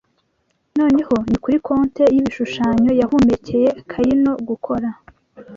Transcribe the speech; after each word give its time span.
Noneho 0.79 1.15
ni 1.29 1.37
kuri 1.43 1.57
konte 1.65 2.03
yibishusho 2.15 2.63
yahumekeye 2.99 3.69
Kayino 3.89 4.31
gukora, 4.47 4.87